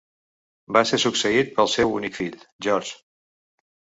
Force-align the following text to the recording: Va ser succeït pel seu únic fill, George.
Va 0.77 0.81
ser 0.91 0.97
succeït 1.03 1.51
pel 1.59 1.69
seu 1.75 1.93
únic 1.99 2.17
fill, 2.21 2.39
George. 2.69 2.97